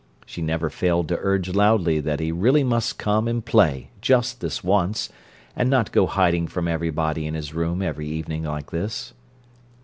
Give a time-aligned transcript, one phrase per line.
[0.25, 4.63] (She never failed to urge loudly that he really must come and play, just this
[4.63, 5.09] once,
[5.55, 9.13] and not go hiding from everybody in his room every evening like this!)